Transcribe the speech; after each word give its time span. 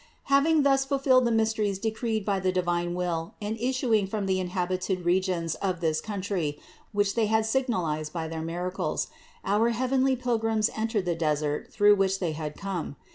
706. 0.27 0.31
Having 0.35 0.63
thus 0.63 0.83
fulfilled 0.83 1.25
the 1.25 1.31
mysteries 1.31 1.77
decreed 1.77 2.25
by 2.25 2.39
the 2.39 2.51
divine 2.51 2.95
will 2.95 3.35
and 3.39 3.55
issuing 3.59 4.07
from 4.07 4.25
the 4.25 4.39
inhabited 4.39 5.05
regions 5.05 5.53
of 5.61 5.79
this 5.79 6.01
country, 6.01 6.59
which 6.91 7.13
They 7.13 7.27
had 7.27 7.45
signalized 7.45 8.11
by 8.11 8.27
their 8.27 8.41
miracles, 8.41 9.09
our 9.45 9.69
heavenly 9.69 10.15
Pilgrims 10.15 10.71
entered 10.75 11.05
the 11.05 11.13
desert 11.13 11.71
through 11.71 11.93
which 11.97 12.17
They 12.19 12.31
had 12.31 12.57
come. 12.57 12.95